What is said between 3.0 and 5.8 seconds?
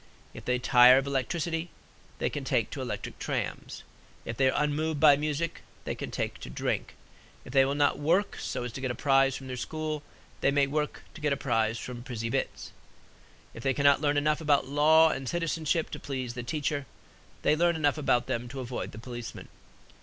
trams. If they are unmoved by music,